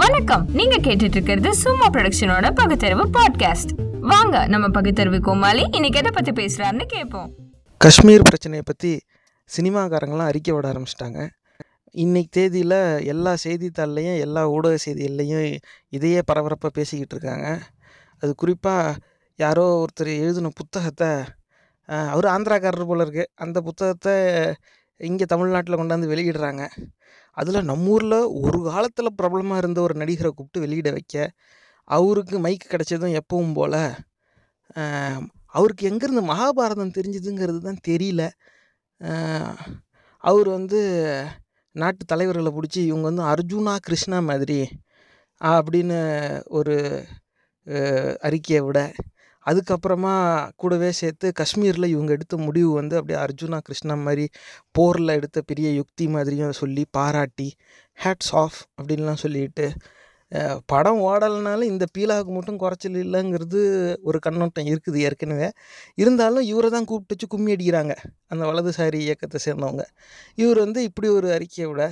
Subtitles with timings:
[0.00, 0.44] வணக்கம்.
[0.58, 6.84] நீங்க கேட்டுட்டு இருக்கிறது சும்மா ப்ரொடக்ஷனோட பகுத்தறிவு பாட்காஸ்ட் வாங்க நம்ம பகுத்தறிவு கோமாளி இன்னைக்கு எதை பத்தி பேசுறாருன்னு
[6.86, 7.28] கேட்போம்.
[7.76, 8.92] காஷ்மீர் பிரச்சனையை பற்றி
[9.50, 11.28] சினிமாக்காரங்களாம் அறிக்கை விட ஆரம்பிச்சிட்டாங்க.
[12.04, 17.58] இன்னைக்கு தேதியில் எல்லா செய்தித்தாள்லேயும் எல்லா ஊடக செய்திகள்லையும் இதையே பரபரப்பாக பேசிக்கிட்டு இருக்காங்க.
[18.18, 18.96] அது குறிப்பாக
[19.38, 21.12] யாரோ ஒருத்தர் எழுதின புத்தகத்தை
[22.14, 23.26] அவர் ஆந்திராக்காரர் போல இருக்கு.
[23.34, 24.14] அந்த புத்தகத்தை
[25.02, 26.64] இங்கே தமிழ்நாட்டில் கொண்டாந்து வெளியிடுறாங்க.
[27.36, 31.14] அதில் நம்ம ஊரில் ஒரு காலத்தில் பிரபலமாக இருந்த ஒரு நடிகரை கூப்பிட்டு வெளியிட வைக்க
[31.90, 33.80] அவருக்கு மைக் கிடச்சதும் எப்பவும் போல்
[35.54, 38.22] அவருக்கு எங்கேருந்து மகாபாரதம் தெரிஞ்சுதுங்கிறது தான் தெரியல
[40.24, 40.80] அவர் வந்து
[41.74, 44.60] நாட்டு தலைவர்களை பிடிச்சி இவங்க வந்து அர்ஜுனா கிருஷ்ணா மாதிரி
[45.40, 45.98] அப்படின்னு
[46.48, 46.74] ஒரு
[48.20, 48.78] அறிக்கையை விட
[49.46, 50.14] அதுக்கப்புறமா
[50.56, 54.26] கூடவே சேர்த்து காஷ்மீரில் இவங்க எடுத்த முடிவு வந்து அப்படியே அர்ஜுனா கிருஷ்ணா மாதிரி
[54.72, 57.48] போரில் எடுத்த பெரிய யுக்தி மாதிரியும் சொல்லி பாராட்டி
[57.98, 59.66] ஹேட்ஸ் ஆஃப் அப்படின்லாம் சொல்லிட்டு
[60.72, 63.60] படம் ஓடலைனாலும் இந்த பீலாவுக்கு மட்டும் குறைச்சல் இல்லைங்கிறது
[64.08, 65.48] ஒரு கண்ணோட்டம் இருக்குது ஏற்கனவே.
[66.02, 67.94] இருந்தாலும் இவரை தான் கூப்பிட்டு வச்சு கும்மி அடிக்கிறாங்க
[68.32, 69.84] அந்த வலதுசாரி இயக்கத்தை சேர்ந்தவங்க.
[70.42, 71.84] இவர் வந்து இப்படி ஒரு அறிக்கையை விட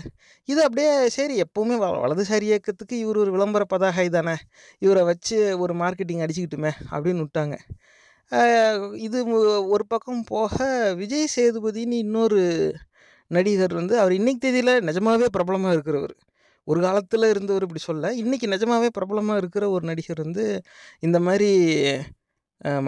[0.49, 4.37] இது அப்படியே சரி எப்போவுமே வ வலதுசாரி இயக்கத்துக்கு இவர் ஒரு விளம்பர பதாகை தானே
[4.83, 7.57] இவரை வச்சு ஒரு மார்க்கெட்டிங் அடிச்சுக்கிட்டுமே அப்படின்னு விட்டாங்க.
[9.07, 9.19] இது
[9.75, 10.57] ஒரு பக்கம் போக
[11.03, 12.41] விஜய் சேதுபதின்னு இன்னொரு
[13.31, 16.15] நடிகர் வந்து அவர் இன்னைக்கு தேதியில் நிஜமாவே பிரபலமாக இருக்கிறவர்.
[16.69, 18.07] ஒரு காலத்தில் இருந்தவர் இப்படி சொல்ல.
[18.23, 20.45] இன்றைக்கி நிஜமாவே பிரபலமாக இருக்கிற ஒரு நடிகர் வந்து
[21.07, 21.51] இந்த மாதிரி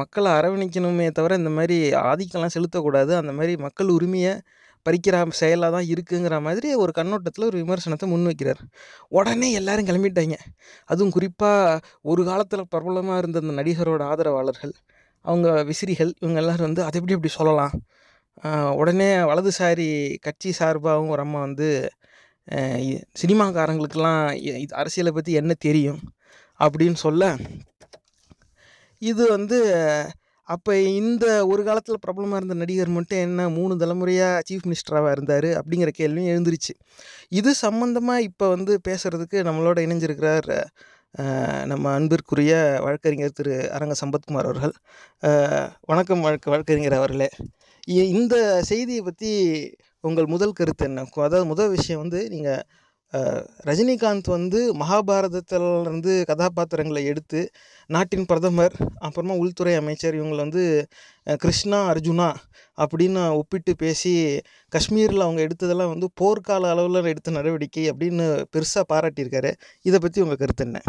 [0.01, 1.77] மக்களை அரவணைக்கணுமே தவிர இந்த மாதிரி
[2.11, 3.13] ஆதிக்கம்லாம் செலுத்தக்கூடாது.
[3.21, 4.33] அந்த மாதிரி மக்கள் உரிமையை
[4.87, 8.63] பறிக்கிற செயலாக தான் இருக்குங்கிற மாதிரி ஒரு கண்ணோட்டத்தில் ஒரு விமர்சனத்தை முன்வைக்கிறார்
[9.19, 10.37] உடனே எல்லாரும் கிளம்பிட்டாங்க
[10.91, 11.79] அதுவும் குறிப்பாக
[12.13, 14.75] ஒரு காலத்தில் பிரபலமாக இருந்த அந்த நடிகரோட ஆதரவாளர்கள்
[15.25, 17.75] அவங்க விசிறிகள் இவங்க எல்லாரும் வந்து அதை எப்படி எப்படி சொல்லலாம்?
[18.81, 19.89] உடனே வலதுசாரி
[20.27, 21.69] கட்சி சார்பாகவும் ஒரு அம்மா வந்து
[23.21, 26.01] சினிமாக்காரங்களுக்கெல்லாம் இது அரசியலை பற்றி என்ன தெரியும்
[26.61, 27.23] அப்படின்னு சொல்ல
[29.03, 29.59] இது வந்து
[30.49, 35.91] அப்போ இந்த ஒரு காலத்தில் பிரபலமாக இருந்த நடிகர் மட்டும் என்ன மூணு தலைமுறையாக சீஃப் மினிஸ்டராக இருந்தார் அப்படிங்கிற
[36.01, 36.73] கேள்வியும் எழுந்துருச்சு.
[37.39, 40.51] இது சம்மந்தமாக இப்போ வந்து பேசுகிறதுக்கு நம்மளோட இணைஞ்சிருக்கிறார்
[41.73, 42.53] நம்ம அன்பிற்குரிய
[42.87, 43.57] வழக்கறிஞர் திரு.
[43.77, 44.75] அரங்க சம்பத்குமார் அவர்கள்.
[45.91, 47.31] வணக்கம் வழக்கு வழக்கறிஞர் அவர்களே.
[47.89, 49.31] இந்த செய்தியை பற்றி
[50.01, 51.05] உங்கள் முதல் கருத்து என்ன?
[51.15, 52.63] அதாவது முதல் விஷயம் வந்து நீங்கள்
[53.69, 57.41] ரஜினிகாந்த் வந்து மகாபாரதத்திலிருந்து கதாபாத்திரங்களை எடுத்து
[57.91, 58.77] நாட்டின் பிரதமர்
[59.07, 60.65] அப்புறமா உள்துறை அமைச்சர் இவங்களை வந்து
[61.27, 62.29] கிருஷ்ணா அர்ஜுனா
[62.79, 64.13] அப்படின்னு ஒப்பிட்டு பேசி
[64.69, 69.53] காஷ்மீரில் அவங்க எடுத்ததெல்லாம் வந்து போர்க்கால அளவில் எடுத்த நடவடிக்கை அப்படின்னு பெருசாக பாராட்டியிருக்காரு.
[69.83, 70.81] இதை பற்றி உங்கள் கருத்து என்ன?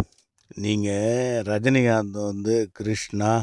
[0.49, 3.33] நீங்கள் ரஜினிகாந்த் வந்து கிருஷ்ணா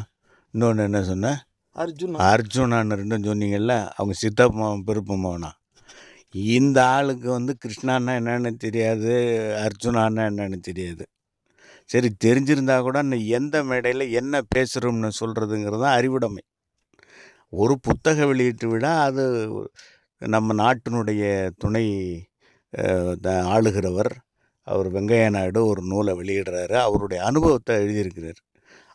[0.55, 1.37] இன்னொன்று என்ன சொன்ன?
[1.77, 2.15] அர்ஜுன்.
[2.31, 5.51] அர்ஜுனான்னு ரெண்டும் சொன்னீங்கல்ல அவங்க சித்தப்பா பெருப்பமாவனா
[6.33, 9.13] இந்த ஆளுக்கு வந்து கிருஷ்ணான்னா என்னன்னு தெரியாது
[9.59, 11.07] அர்ஜுனான்னா என்னன்னு தெரியாது.
[11.87, 16.43] சரி தெரிஞ்சிருந்தா கூட இன்னும் எந்த மேடையில் என்ன பேசுகிறோம்னு சொல்கிறதுங்கிறது தான் அறிவுடைமை.
[17.51, 19.25] ஒரு புத்தக வெளியீட்டு விழா அது
[20.19, 21.87] நம்ம நாட்டினுடைய துணை
[23.21, 24.13] த- ஆளுகிறவர்
[24.63, 28.41] அவர் வெங்கையா நாயுடு ஒரு நூலை வெளியிடுறாரு அவருடைய அனுபவத்தை எழுதியிருக்கிறார்.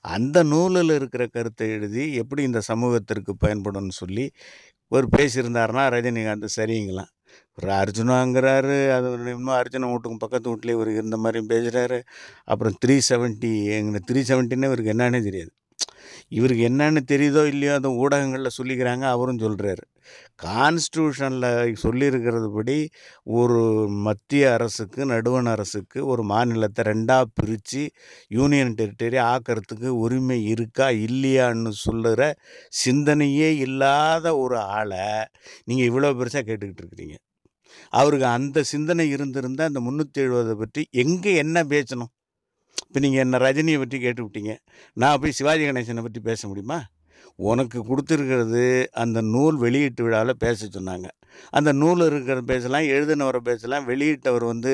[0.06, 4.26] அந்த நூலில் இருக்கிற கருத்தை எழுதி எப்படி இந்த சமூகத்திற்கு பயன்படும்னு சொல்லி
[4.92, 7.12] ஒரு பேசியிருந்தாருன்னா ரஜினிகாந்த் சரிங்களாம்.
[7.58, 12.00] ஒரு அர்ஜுனாங்கிறாரு அது இன்னும் அர்ஜுன வீட்டுக்கு பக்கத்து வீட்லேயே இவர் இருந்த மாதிரியும் பேசுகிறாரு
[12.46, 15.52] அப்புறம் த்ரீ செவன்ட்டி எங்க த்ரீ செவன்ட்டின்னு இவருக்கு என்னன்னே தெரியாது.
[16.38, 19.84] இவருக்கு என்னன்னு தெரியுதோ இல்லையோ அந்த ஊடகங்களில் சொல்லிக்கிறாங்க அவரும் சொல்கிறாரு
[20.44, 21.50] கான்ஸ்டியூஷனில்
[21.84, 22.78] சொல்லியிருக்கிறதுபடி
[23.40, 23.60] ஒரு
[24.08, 27.84] மத்திய அரசுக்கு நடுவண் அரசுக்கு ஒரு மாநிலத்தை ரெண்டாக பிரித்து
[28.38, 32.24] யூனியன் டெரிட்டரி ஆக்கிறதுக்கு உரிமை இருக்கா இல்லையான்னு சொல்லுகிற
[32.84, 35.06] சிந்தனையே இல்லாத ஒரு ஆளை
[35.70, 37.16] நீங்கள் இவ்வளோ பெருசாக கேட்டுக்கிட்டு இருக்கிறீங்க.
[37.94, 42.12] அவருக்கு அந்த சிந்தனை இருந்திருந்தால் அந்த முந்நூற்றி எழுபதை பற்றி எங்கே என்ன பேசணும்?
[42.88, 44.54] இப்போ நீங்கள் என்ன ரஜினியை பற்றி கேட்டு விட்டீங்க
[45.02, 46.80] நான் போய் சிவாஜி கணேசனை பற்றி பேச முடியுமா?
[47.50, 48.62] உனக்கு கொடுத்துருக்கிறது
[49.02, 51.08] அந்த நூல் வெளியீட்டு விழாவில் பேச சொன்னாங்க.
[51.58, 54.74] அந்த நூல் இருக்கிற பேசலாம் எழுதினவரை பேசலாம் வெளியிட்டவர் வந்து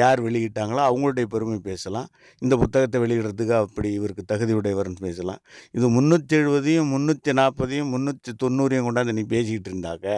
[0.00, 2.08] யார் வெளியிட்டாங்களோ அவங்களுடைய பெருமை பேசலாம்.
[2.42, 5.40] இந்த புத்தகத்தை வெளியிடுறதுக்கு அப்படி இவருக்கு தகுதி உடையவர்னு பேசலாம்.
[5.76, 10.16] இது முந்நூற்றி எழுபதையும் முந்நூற்றி நாற்பதையும் முந்நூற்றி தொண்ணூறையும் கொண்டாந்து நீ பேசிக்கிட்டு இருந்தாக்க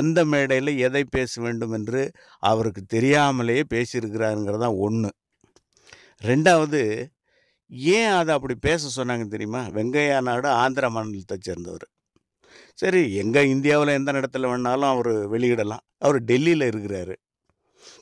[0.00, 2.02] எந்த மேடையில் எதை பேச வேண்டும் என்று
[2.52, 5.12] அவருக்கு தெரியாமலேயே பேசியிருக்கிறாருங்கிறது தான் ஒன்று
[6.24, 7.06] ரெண்டாவது
[7.68, 9.60] ஏன் அதை அப்படி பேச சொன்னாங்க தெரியுமா?
[9.64, 11.88] வெங்கையா நாடு ஆந்திர மாநிலத்தை சேர்ந்தவர்.
[12.74, 15.84] சரி எங்கே இந்தியாவில் எந்த இடத்துல வேணாலும் அவர் வெளியிடலாம்.
[15.98, 17.14] அவர் டெல்லியில் இருக்கிறாரு.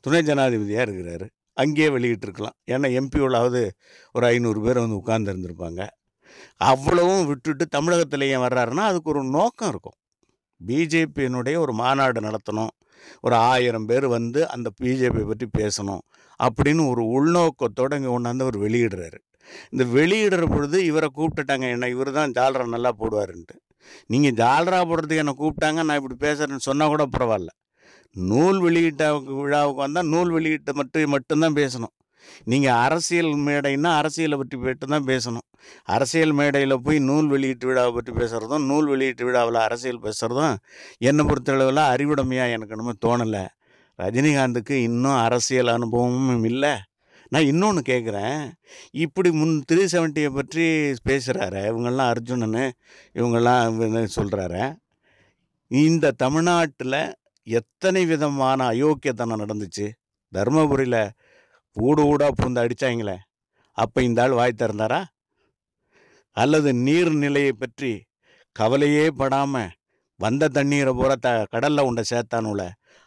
[0.00, 1.28] துணை ஜனாதிபதியாக இருக்கிறாரு.
[1.52, 2.56] அங்கேயே வெளியிட்டிருக்கலாம்.
[2.70, 3.70] ஏன்னா எம்பியோலாவது
[4.12, 5.86] ஒரு ஐநூறு பேர் வந்து உட்கார்ந்துருந்துருப்பாங்க.
[6.56, 9.98] அவ்வளவும் விட்டுட்டு தமிழகத்தில் ஏன் வர்றாருன்னா அதுக்கு ஒரு நோக்கம் இருக்கும்.
[10.68, 12.72] பிஜேபியினுடைய ஒரு மாநாடு நடத்தணும்.
[13.26, 16.02] ஒரு ஆயிரம் பேர் வந்து அந்த பிஜேபி பற்றி பேசணும்
[16.40, 19.18] அப்படின்னு ஒரு உள்நோக்கத்தோடு இங்கே கொண்டாந்து அவர் வெளியிடுறாரு.
[19.72, 23.56] இந்த வெளியிடுற பொழுது இவரை கூப்பிட்டுட்டாங்க என்ன இவர் தான் ஜாலரா நல்லா போடுவாருன்ட்டு.
[24.12, 27.50] நீங்கள் ஜாலரா போடுறதுக்கு என்னை கூப்பிட்டாங்க நான் இப்படி பேசுகிறேன்னு சொன்னால் கூட பரவாயில்ல.
[28.16, 29.04] நூல் வெளியீட்ட
[29.40, 31.94] விழாவுக்கு வந்தால் நூல் வெளியீட்டை மட்டும் மட்டும்தான் பேசணும்.
[32.52, 35.46] நீங்கள் அரசியல் மேடைன்னா அரசியலை பற்றி போய்ட்டு தான் பேசணும்.
[35.96, 40.56] அரசியல் மேடையில் போய் நூல் வெளியீட்டு விழாவை பற்றி பேசுகிறதும் நூல் வெளியீட்டு விழாவில் அரசியல் பேசுகிறதும்
[41.08, 43.44] என்னை பொறுத்தளவில் அறிவிடமையாக எனக்கு இன்னும் தோணலை.
[43.98, 46.74] ரஜினிகாந்துக்கு இன்னும் அரசியல் அனுபவமும் இல்லை.
[47.32, 48.40] நான் இன்னொன்று கேட்குறேன்
[49.04, 50.64] இப்படி முன் த்ரீ செவன்ட்டியை பற்றி
[51.08, 52.64] பேசுகிறாரு இவங்கெல்லாம் அர்ஜுனனு.
[53.18, 54.64] இவங்கெல்லாம் சொல்கிறாரு
[55.70, 57.00] இந்த தமிழ்நாட்டில்
[57.46, 59.86] எத்தனை விதமான அயோக்கியத்தனம் நடந்துச்சு?
[60.32, 61.00] தருமபுரியில்
[61.76, 63.16] ஊடு ஊடாக பூந்து அடித்தாங்களே
[63.78, 65.00] அப்போ இந்த ஆள் வாய் திறந்தாரா?
[66.36, 67.92] அல்லது நீர்நிலையை பற்றி
[68.56, 69.72] கவலையே படாமல்
[70.20, 72.62] வந்த தண்ணீரை பூரா த கடலில் உண்டை சேர்த்தானுல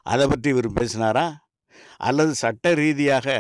[0.06, 1.28] அதை பற்றி இவர் பேசினாரா?
[2.00, 3.38] அல்லது சட்ட ரீதியாக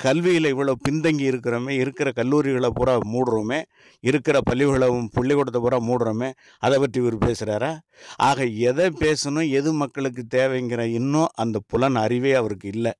[0.00, 3.58] கல்வியில் இவ்வளோ பின்தங்கி இருக்கிறோமே இருக்கிற கல்லூரிகளை பூரா மூடுறோமே
[4.04, 6.28] இருக்கிற பள்ளிகளை பள்ளிக்கூடத்தை பூரா மூடுறோமே
[6.62, 7.70] அதை பற்றி இவர் பேசுகிறாரா
[8.28, 12.92] ஆக எதை பேசணும் எது மக்களுக்கு தேவைங்கிற இன்னும் அந்த புலன் அறிவே அவருக்கு இல்லை.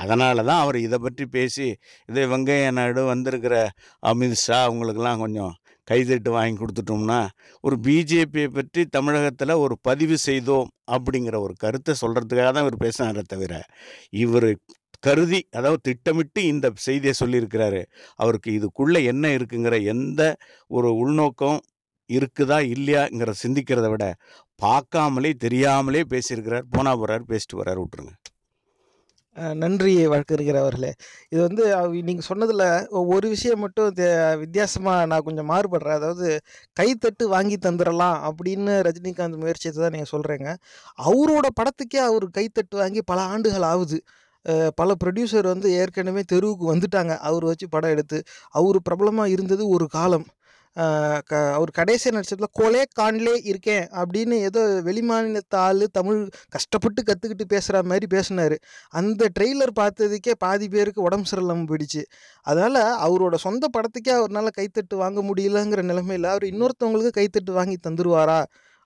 [0.00, 1.66] அதனால தான் அவர் இதை பற்றி பேசி
[2.08, 3.56] இதே வெங்கைய நாயுடு வந்திருக்கிற
[4.02, 5.54] அமித்ஷா அவங்களுக்கெல்லாம் கொஞ்சம்
[5.88, 7.20] கைதட்டு வாங்கி கொடுத்துட்டோம்னா
[7.64, 13.54] ஒரு பிஜேபியை பற்றி தமிழகத்தில் ஒரு பதிவு செய்தோம் அப்படிங்கிற ஒரு கருத்தை சொல்கிறதுக்காக தான் இவர் பேசினாரே தவிர
[14.24, 14.50] இவர்
[15.02, 17.80] கருதி அதாவது திட்டமிட்டு இந்த செய்தியை சொல்லியிருக்கிறாரு.
[18.16, 20.22] அவருக்கு இதுக்குள்ளே என்ன இருக்குங்கிற எந்த
[20.70, 21.58] ஒரு உள்நோக்கம்
[22.10, 24.06] இருக்குதா இல்லையாங்கிற சிந்திக்கிறத விட
[24.60, 28.12] பார்க்காமலே தெரியாமலே பேசியிருக்கிறார் போனா போகிறார் பேசிட்டு வர்றார் விட்டுருங்க.
[29.62, 30.90] நன்றி வழக்கறிஞர் அவர்களே
[31.32, 31.64] இது வந்து
[32.08, 32.64] நீங்கள் சொன்னதில்
[33.14, 33.88] ஒரு விஷயம் மட்டும்
[34.42, 35.98] வித்தியாசமாக நான் கொஞ்சம் மாறுபடுறேன்.
[36.00, 36.26] அதாவது
[36.80, 40.48] கைத்தட்டு வாங்கி தந்துடலாம் அப்படின்னு ரஜினிகாந்த் முயற்சியை தான் நீங்கள் சொல்கிறேங்க
[41.10, 44.00] அவரோட படத்துக்கே அவர் கைத்தட்டு வாங்கி பல ஆண்டுகள் ஆகுது.
[44.80, 47.12] பல ப்ரொடியூசர் வந்து ஏற்கனவே தெருவுக்கு வந்துட்டாங்க.
[47.28, 48.18] அவர் வச்சு படம் எடுத்து
[48.60, 50.26] அவர் பிரபலமாக இருந்தது ஒரு காலம்.
[51.28, 57.82] க அவர் கடைசி நடிச்சதில் கொலே கான்லே இருக்கேன் அப்படின்னு ஏதோ வெளிமாநிலத்து ஆள் தமிழ் கஷ்டப்பட்டு கற்றுக்கிட்டு பேசுகிற
[57.82, 58.56] மாதிரி பேசினார்.
[58.88, 62.02] அந்த ட்ரெய்லர் பார்த்ததுக்கே பாதி பேருக்கு உடம்பு சரியில்லாமல் போயிடுச்சு.
[62.46, 68.40] அதனால் அவரோட சொந்த படத்துக்கே அவரால் கைத்தட்டு வாங்க முடியலங்கிற நிலைமையில் அவர் இன்னொருத்தவங்களுக்கு கைத்தட்டு வாங்கி தந்துடுவாரா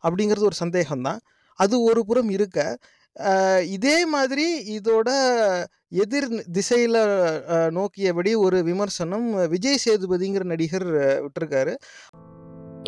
[0.05, 1.21] அப்படிங்கிறது ஒரு சந்தேகம்தான்.
[1.59, 2.61] அது ஒரு புறம் இருக்க.
[3.77, 4.47] இதே மாதிரி
[4.79, 5.11] இதோட
[5.93, 6.99] எதிர் திசையில்
[7.77, 10.87] நோக்கியபடி ஒரு விமர்சனம் விஜய் சேதுபதிங்கிற நடிகர்
[11.25, 11.73] விட்டிருக்காரு.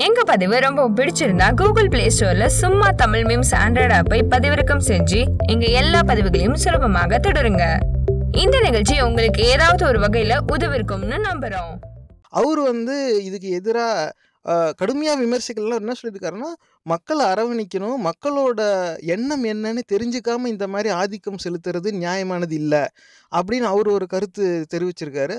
[0.06, 5.20] எங்க பதிவு ரொம்ப பிடிச்சிருந்தா கூகுள் பிளே ஸ்டோர்ல சும்மா தமிழ் மீம்ஸ் ஆண்ட்ராய்டு ஆப்பை பதிவிறக்கம் செஞ்சு
[5.52, 7.64] எங்க எல்லா பதிவுகளையும் சுலபமாக தொடருங்க.
[8.42, 11.74] இந்த நிகழ்ச்சி உங்களுக்கு ஏதாவது ஒரு வகையில உதவிருக்கும்னு நம்புறோம்.
[12.40, 12.96] அவர் வந்து
[13.28, 14.26] இதுக்கு எதிராக
[14.80, 16.50] கடுமையாக விமர்சிக்கலாம் என்ன சொல்லியிருக்காருன்னா
[16.88, 17.98] மக்களை அரவணைக்கணும்.
[18.06, 18.60] மக்களோட
[19.06, 22.84] எண்ணம் என்னன்னு தெரிஞ்சுக்காம இந்த மாதிரி ஆதிக்கம் செலுத்துறது நியாயமானது இல்லை.
[23.32, 25.36] அப்படின்னு அவர் ஒரு கருத்து தெரிவிச்சிருக்காரு.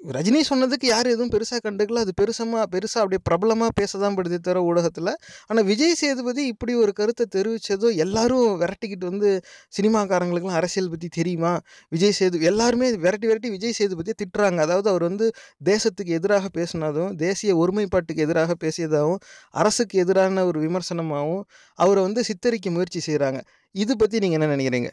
[0.00, 2.02] ரஜினி சொன்னதுக்கு யாரும் எதுவும் பெருசாக கண்டுக்கல.
[2.04, 5.10] அது பெருசமாக பெருசாக அப்படியே பிரபலமாக பேச தான் படுதே தவிர ஊடகத்தில்.
[5.50, 9.30] ஆனால் விஜய் சேதுபதி இப்படி ஒரு கருத்தை தெரிவித்ததோ எல்லாரும் விரட்டிக்கிட்டு வந்து
[9.78, 11.52] சினிமாக்காரங்களுக்குலாம் அரசியல் பற்றி தெரியுமா?
[11.92, 14.58] விஜய் சேது எல்லாருமே விரட்டி விரட்டி விஜய் சேதுபதியை திட்டுறாங்க.
[14.66, 15.28] அதாவது அவர் வந்து
[15.70, 19.20] தேசத்துக்கு எதிராக பேசினதும் தேசிய ஒருமைப்பாட்டுக்கு எதிராக பேசியதாகவும்
[19.62, 21.44] அரசுக்கு எதிரான ஒரு விமர்சனமாகவும்
[21.78, 23.40] அவரை வந்து சித்தரிக்க முயற்சி செய்கிறாங்க
[23.74, 24.90] இது பற்றி நீங்கள் என்ன நினைக்கிறீங்க?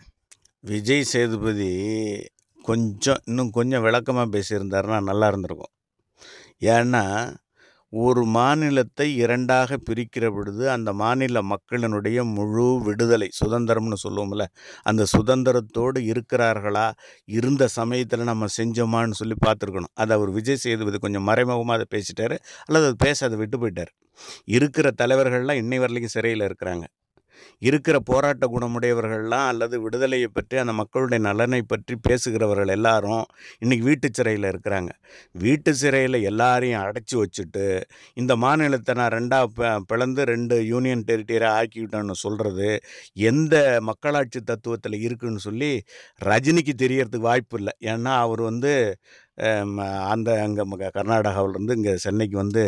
[0.63, 1.71] விஜய் சேதுபதி
[2.69, 5.73] கொஞ்சம் இன்னும் கொஞ்சம் விளக்கமாக பேசியிருந்தாருன்னா நல்லா இருந்திருக்கும்.
[6.76, 7.06] ஏன்னா
[7.94, 14.45] ஒரு மாநிலத்தை இரண்டாக பிரிக்கிற பொழுது அந்த மாநில மக்களினுடைய முழு விடுதலை சுதந்திரம்னு சொல்லுவோம்ல
[14.83, 16.87] அந்த சுதந்திரத்தோடு இருக்கிறார்களா?
[17.37, 19.94] இருந்த சமயத்தில் நம்ம செஞ்சோமான்னு சொல்லி பார்த்துருக்கணும்.
[20.02, 22.37] அதை அவர் விஜய் சேதுபதி கொஞ்சம் மறைமுகமாக அதை பேசிட்டார்
[22.68, 23.94] அல்லது அது பேச அதை விட்டு போயிட்டார்.
[24.57, 26.85] இருக்கிற தலைவர்கள்லாம் இன்னை வரலைக்கும் சிறையில் இருக்கிறாங்க.
[27.68, 33.23] இருக்கிற போராட்ட குணமுடையவர்கள்லாம் அல்லது விடுதலையை பற்றி அந்த மக்களுடைய நலனை பற்றி பேசுகிறவர்கள் எல்லாரும்
[33.63, 34.92] இன்றைக்கி வீட்டு சிறையில் இருக்கிறாங்க.
[35.45, 37.66] வீட்டு சிறையில் எல்லாரையும் அடைச்சி வச்சுட்டு
[38.21, 42.69] இந்த மாநிலத்தை நான் ரெண்டாக பிளந்து ரெண்டு யூனியன் டெரிட்டரியாக ஆக்கிவிட்டேன்னு சொல்கிறது
[43.31, 43.56] எந்த
[43.90, 45.73] மக்களாட்சி தத்துவத்தில் இருக்குன்னு சொல்லி
[46.30, 47.75] ரஜினிக்கு தெரியறதுக்கு வாய்ப்பு இல்லை.
[47.94, 48.73] ஏன்னா அவர் வந்து
[50.13, 50.63] அந்த அங்கே
[50.97, 52.63] கர்நாடகாவிலேருந்து இங்கே சென்னைக்கு வந்து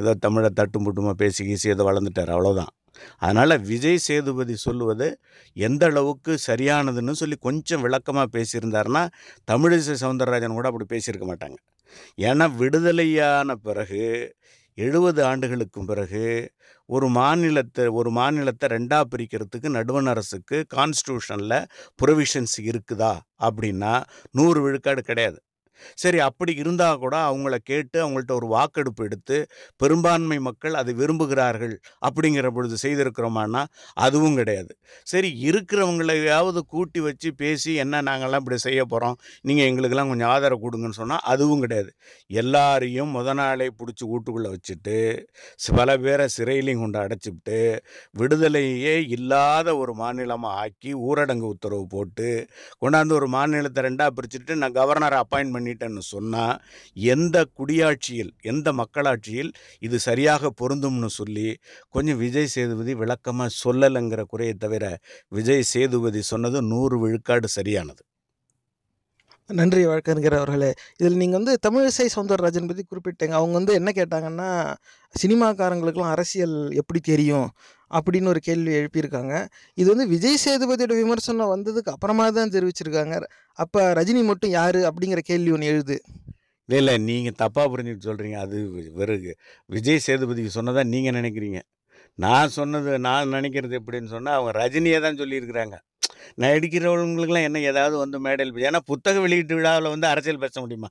[0.00, 2.32] ஏதோ தமிழை தட்டும் புட்டுமா பேசி கீசி ஏதோ வளர்ந்துட்டார்.
[2.36, 2.72] அவ்வளோதான்
[3.18, 5.08] அதனால் விஜய் சேதுபதி சொல்லுவது
[5.56, 9.04] எந்த அளவுக்கு சரியானதுன்னு சொல்லி கொஞ்சம் விளக்கமாக பேசியிருந்தாருன்னா
[9.50, 11.58] தமிழிசை சவுந்தரராஜன் கூட அப்படி பேசியிருக்க மாட்டாங்க.
[12.28, 14.04] ஏன்னா விடுதலையான பிறகு
[14.78, 16.24] எழுபது ஆண்டுகளுக்கும் பிறகு
[16.88, 21.58] ஒரு மாநிலத்தை ஒரு மாநிலத்தை ரெண்டாக பிரிக்கிறதுக்கு நடுவண் அரசுக்கு கான்ஸ்டியூஷனில்
[22.02, 23.12] ப்ரொவிஷன்ஸ் இருக்குதா?
[23.46, 23.94] அப்படின்னா
[24.30, 25.38] நூறு விழுக்காடு கிடையாது.
[26.02, 29.36] சரி அப்படி இருந்தால் கூட அவங்கள கேட்டு அவங்கள்ட்ட ஒரு வாக்கெடுப்பு எடுத்து
[29.82, 31.74] பெரும்பான்மை மக்கள் அதை விரும்புகிறார்கள்
[32.08, 33.62] அப்படிங்கிற பொழுது செய்திருக்கிறோமான்னா
[34.06, 34.72] அதுவும் கிடையாது.
[35.06, 39.16] சரி இருக்கிறவங்களையாவது கூட்டி வச்சு பேசி என்ன நாங்கள்லாம் இப்படி செய்ய போகிறோம்
[39.48, 41.90] நீங்கள் எங்களுக்கெல்லாம் கொஞ்சம் ஆதரவு கொடுங்கன்னு சொன்னால் அதுவும் கிடையாது.
[42.30, 44.96] எல்லாரையும் முத நாளே பிடிச்சி வீட்டுக்குள்ளே வச்சுட்டு
[45.78, 47.58] பல பேரை சிறையிலையும் கொண்டு அடைச்சிவிட்டு
[48.14, 52.28] விடுதலையே இல்லாத ஒரு மாநிலமாக ஆக்கி ஊரடங்கு உத்தரவு போட்டு
[52.82, 56.56] கொண்டாந்து ஒரு மாநிலத்தை ரெண்டாக பிரிச்சுட்டு நான் கவர்னரை அப்பாயின்ட் பண்ணிட்டேன்னு சொன்னால்
[56.94, 61.48] எந்த குடியாட்சியில் எந்த மக்களாட்சியில் இது சரியாக பொருந்தும்னு சொல்லி
[61.88, 64.84] கொஞ்சம் விஜய் சேதுபதி விளக்கமாக சொல்லலைங்கிற குறையை தவிர
[65.32, 68.02] விஜய் சேதுபதி சொன்னது நூறு விழுக்காடு சரியானது.
[69.50, 70.70] நன்றி வழக்கறிஞர் அவர்களே.
[71.00, 73.34] இதில் நீங்கள் வந்து தமிழிசை சவுந்தரராஜன் பற்றி குறிப்பிட்டீங்க.
[73.40, 74.48] அவங்க வந்து என்ன கேட்டாங்கன்னா
[75.14, 77.48] சினிமாக்காரங்களுக்கெல்லாம் அரசியல் எப்படி தெரியும்?
[77.96, 79.34] அப்படின்னு ஒரு கேள்வி எழுப்பியிருக்காங்க.
[79.80, 83.16] இது வந்து விஜய் சேதுபதியோட விமர்சனம் வந்ததுக்கு அப்புறமா தான் தெரிவிச்சிருக்காங்க.
[83.64, 85.96] அப்போ ரஜினி மட்டும் யார் அப்படிங்கிற கேள்வி ஒன்று எழுது.
[86.68, 88.56] இல்லை இல்லை நீங்கள் தப்பாக புரிஞ்சுட்டு சொல்கிறீங்க அது
[89.00, 89.32] வெறுகு.
[89.76, 91.60] விஜய் சேதுபதிக்கு சொன்னதாக நீங்கள் நினைக்கிறீங்க.
[92.24, 95.76] நான் சொன்னது நான் நினைக்கிறது எப்படின்னு சொன்னால் அவங்க ரஜினியை தான் சொல்லியிருக்கிறாங்க.
[96.44, 100.88] நடிக்கிறவங்களுக்குலாம் என்ன ஏதாவது வந்து மேடையில் ஏன்னா புத்தக வெளியீட்டு விழாவில் வந்து அரசியல் பேச முடியுமா?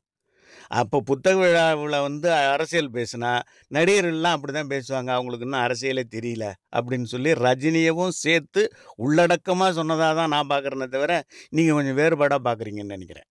[0.81, 3.31] அப்போ புத்தக விழாவில் வந்து அரசியல் பேசுனா
[3.77, 5.09] நடிகர்கள்லாம் அப்படி தான் பேசுவாங்க.
[5.17, 6.45] அவங்களுக்கு இன்னும் அரசியலே தெரியல
[6.77, 8.63] அப்படின்னு சொல்லி ரஜினியவும் சேர்த்து
[9.05, 11.21] உள்ளடக்கமாக சொன்னதாக தான் நான் பார்க்குறேனே தவிர
[11.57, 13.29] நீங்கள் கொஞ்சம் வேறுபாடாக பார்க்குறீங்கன்னு நினைக்கிறேன்.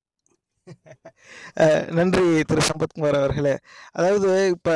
[1.99, 2.63] நன்றி திரு.
[2.69, 3.53] சம்பத்குமார் அவர்களே.
[3.99, 4.75] அதாவது இப்போ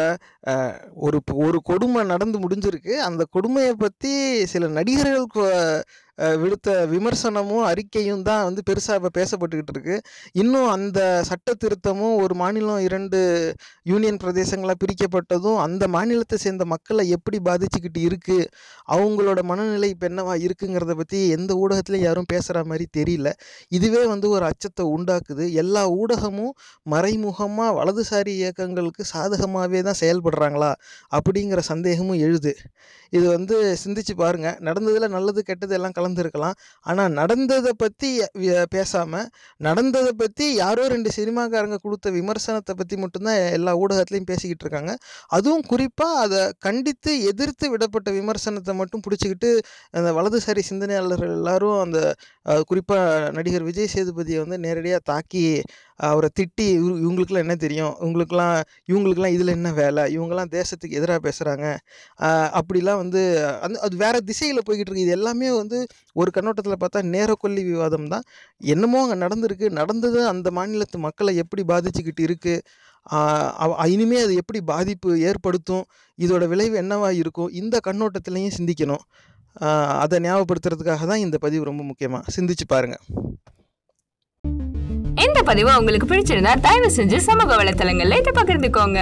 [1.06, 2.94] ஒரு ஒரு கொடுமை நடந்து முடிஞ்சிருக்கு.
[3.08, 4.12] அந்த கொடுமையை பற்றி
[4.52, 5.26] சில நடிகர்கள்
[6.42, 9.96] விடுத்த விமர்சனமும் அறிக்கையும் தான் வந்து பெருசாக இப்போ பேசப்பட்டுக்கிட்டு இருக்கு.
[10.42, 13.18] இன்னும் அந்த சட்ட திருத்தமும் ஒரு மாநிலம் இரண்டு
[13.90, 18.38] யூனியன் பிரதேசங்களாக பிரிக்கப்பட்டதும் அந்த மாநிலத்தை சேர்ந்த மக்களை எப்படி பாதிச்சுக்கிட்டு இருக்கு?
[18.96, 23.28] அவங்களோட மனநிலை இப்போ என்னவா இருக்குங்கிறத பற்றி எந்த ஊடகத்துலையும் யாரும் பேசுகிற மாதிரி தெரியல.
[23.78, 25.46] இதுவே வந்து ஒரு அச்சத்தை உண்டாக்குது.
[25.62, 26.54] எல்லா ஊடகமும்
[26.86, 30.72] மறைமுகமாக வலதுசாரி இயக்கங்களுக்கு சாதகமாகவே தான் செயல்படுறாங்களா?
[31.18, 32.54] அப்படிங்கிற சந்தேகமும் எழுது.
[33.12, 34.48] இது வந்து சிந்திச்சு பாருங்க.
[34.68, 36.56] நடந்ததில் நல்லது கெட்டது எல்லாம் நடந்திருக்கலாம்.
[36.86, 38.10] ஆனால் நடந்ததை பற்றி
[38.74, 39.26] பேசாமல்
[39.66, 44.92] நடந்ததை பற்றி யாரோ ரெண்டு சினிமாக்காரங்க கொடுத்த விமர்சனத்தை பற்றி மட்டும்தான் எல்லா ஊடகத்துலேயும் பேசிக்கிட்டு இருக்காங்க.
[45.36, 49.50] அதுவும் குறிப்பாக அதை கண்டித்து எதிர்த்து விடப்பட்ட விமர்சனத்தை மட்டும் பிடிச்சிக்கிட்டு
[49.98, 52.00] அந்த வலதுசாரி சிந்தனையாளர்கள் எல்லாரும் அந்த
[52.70, 55.44] குறிப்பாக நடிகர் விஜய் சேதுபதியை வந்து நேரடியாக தாக்கி
[56.08, 56.66] அவரை திட்டி
[57.04, 57.92] இவங்களுக்குலாம் என்ன தெரியும்?
[58.02, 58.54] இவங்களுக்குலாம்
[58.90, 60.02] இவங்களுக்குலாம் இதில் என்ன வேலை?
[60.16, 61.66] இவங்கெல்லாம் தேசத்துக்கு எதிராக பேசுகிறாங்க
[62.60, 63.22] அப்படிலாம் வந்து
[63.66, 65.06] அந்த அது வேறு திசையில் போய்கிட்டு இருக்கு.
[65.06, 65.80] இது எல்லாமே வந்து
[66.20, 68.26] ஒரு கண்ணோட்டத்தில் பார்த்தா நேரக்கொல்லி விவாதம் தான்.
[68.74, 69.68] என்னமோ அங்கே நடந்திருக்கு.
[69.80, 72.62] நடந்தது அந்த மாநிலத்து மக்களை எப்படி பாதிச்சுக்கிட்டு இருக்குது
[73.92, 75.84] இனிமே அது எப்படி பாதிப்பு ஏற்படுத்தும்?
[76.24, 77.50] இதோட விளைவு என்னவா இருக்கும்?
[77.60, 79.04] இந்த கண்ணோட்டத்திலையும் சிந்திக்கணும்.
[80.02, 83.04] அதை ஞாபகப்படுத்துறதுக்காக தான் இந்த பதிவு ரொம்ப முக்கியமாக சிந்திச்சு பாருங்கள்
[85.40, 88.98] இந்த பதிவு உங்களுக்கு பிடிச்சிருந்தா தயவு செஞ்சு சமூக வலைத்தளங்கள்ல இதை பகிர்ந்துக்கோங்க.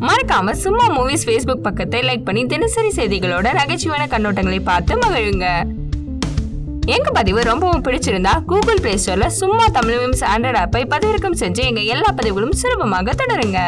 [0.00, 5.46] மறக்காம சும்மா மூவிஸ் ஃபேஸ்புக் பக்கத்தை லைக் பண்ணி தினசரி செய்திகளோட நகைச்சுவையான கண்ணோட்டங்களை பார்த்து மகிழுங்க.
[6.86, 11.80] எங்க பதிவு ரொம்பவும் பிடிச்சிருந்தா கூகுள் பிளே ஸ்டோர்ல சும்மா தமிழ் மீம்ஸ் ஆண்ட்ராய்ட் ஆப்பை பதிவிறக்கம் செஞ்சு எங்க
[11.80, 13.58] எல்லா பதிவுகளும் சுலபமாக தொடருங்க.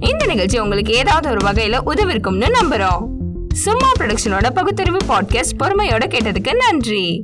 [0.00, 3.06] இந்த நிகழ்ச்சி உங்களுக்கு ஏதாவது ஒரு வகையில உதவிருக்கும்னு நம்புறோம்.
[3.52, 7.22] சும்மா ப்ரொடக்ஷனோட பகுத்தறிவு பாட்காஸ்ட் பொறுமையோட கேட்டதுக்கு நன்றி.